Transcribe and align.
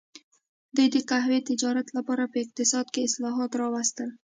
دوی 0.75 0.87
د 0.91 0.97
قهوې 1.09 1.39
تجارت 1.49 1.87
لپاره 1.97 2.23
په 2.31 2.37
اقتصاد 2.43 2.85
کې 2.93 3.05
اصلاحات 3.07 3.51
راوستل. 3.61 4.09